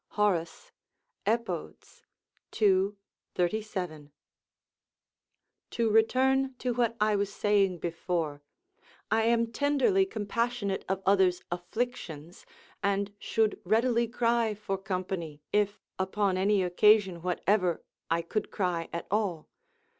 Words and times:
Horace, 0.07 0.71
Epod., 1.27 1.75
ii. 2.59 2.93
37.] 3.35 4.11
To 5.69 5.89
return 5.91 6.55
to 6.57 6.73
what 6.73 6.97
I 6.99 7.15
was 7.15 7.31
saying 7.31 7.77
before, 7.77 8.41
I 9.11 9.25
am 9.25 9.51
tenderly 9.51 10.07
compassionate 10.07 10.83
of 10.89 11.03
others' 11.05 11.43
afflictions, 11.51 12.47
and 12.81 13.13
should 13.19 13.61
readily 13.63 14.07
cry 14.07 14.55
for 14.55 14.75
company, 14.75 15.43
if, 15.53 15.79
upon 15.99 16.35
any 16.35 16.63
occasion 16.63 17.21
whatever, 17.21 17.83
I 18.09 18.23
could 18.23 18.49
cry 18.49 18.89
at 18.91 19.05
all. 19.11 19.49